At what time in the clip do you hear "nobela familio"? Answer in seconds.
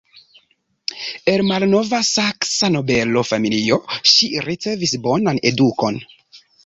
2.77-3.77